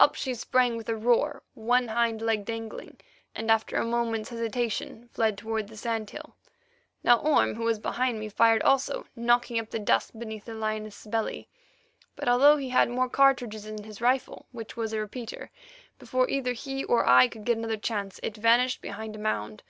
Up 0.00 0.14
she 0.14 0.32
sprang 0.32 0.78
with 0.78 0.88
a 0.88 0.96
roar, 0.96 1.42
one 1.52 1.88
hind 1.88 2.22
leg 2.22 2.46
dangling, 2.46 2.96
and 3.34 3.50
after 3.50 3.76
a 3.76 3.84
moment's 3.84 4.30
hesitation, 4.30 5.10
fled 5.12 5.36
toward 5.36 5.68
the 5.68 5.76
sand 5.76 6.08
hill. 6.08 6.34
Now 7.04 7.18
Orme, 7.18 7.56
who 7.56 7.64
was 7.64 7.78
behind 7.78 8.18
me, 8.18 8.30
fired 8.30 8.62
also, 8.62 9.04
knocking 9.14 9.58
up 9.58 9.68
the 9.68 9.78
dust 9.78 10.18
beneath 10.18 10.46
the 10.46 10.54
lioness's 10.54 11.06
belly, 11.10 11.50
but 12.14 12.26
although 12.26 12.56
he 12.56 12.70
had 12.70 12.88
more 12.88 13.10
cartridges 13.10 13.66
in 13.66 13.84
his 13.84 14.00
rifle, 14.00 14.46
which 14.50 14.78
was 14.78 14.94
a 14.94 14.98
repeater, 15.00 15.50
before 15.98 16.26
either 16.30 16.54
he 16.54 16.82
or 16.82 17.06
I 17.06 17.28
could 17.28 17.44
get 17.44 17.58
another 17.58 17.76
chance, 17.76 18.18
it 18.22 18.34
vanished 18.38 18.80
behind 18.80 19.14
a 19.14 19.18
mound. 19.18 19.62